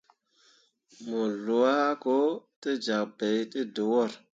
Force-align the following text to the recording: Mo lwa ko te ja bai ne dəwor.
Mo 1.05 1.21
lwa 1.43 1.77
ko 2.03 2.17
te 2.61 2.71
ja 2.85 2.97
bai 3.17 3.39
ne 3.51 3.61
dəwor. 3.75 4.11